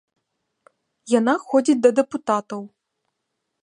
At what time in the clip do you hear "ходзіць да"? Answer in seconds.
1.51-1.89